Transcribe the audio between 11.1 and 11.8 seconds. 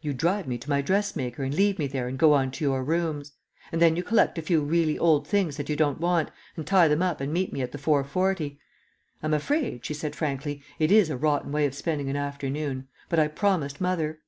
a rotten way of